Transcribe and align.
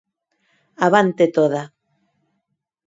Avante 0.85 1.25
Toda. 1.35 1.63